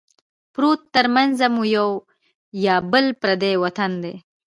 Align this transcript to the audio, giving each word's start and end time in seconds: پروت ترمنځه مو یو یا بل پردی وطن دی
پروت 0.53 0.81
ترمنځه 0.93 1.47
مو 1.53 1.63
یو 1.75 1.89
یا 2.65 2.75
بل 2.91 3.05
پردی 3.21 3.53
وطن 3.63 3.91
دی 4.03 4.13